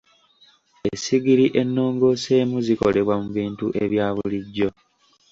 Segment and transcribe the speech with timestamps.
[0.91, 4.69] Essigiri enongooseemu zikolebwa mu bintu ebya bulijjo.